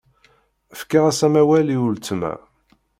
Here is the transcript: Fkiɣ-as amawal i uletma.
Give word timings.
Fkiɣ-as 0.79 1.19
amawal 1.27 1.67
i 1.75 1.77
uletma. 1.87 2.33